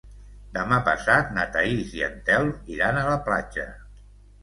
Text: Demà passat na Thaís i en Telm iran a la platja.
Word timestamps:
Demà 0.55 0.79
passat 0.87 1.29
na 1.37 1.45
Thaís 1.57 1.93
i 1.99 2.03
en 2.09 2.19
Telm 2.33 2.53
iran 2.79 3.01
a 3.03 3.09
la 3.15 3.23
platja. 3.31 3.73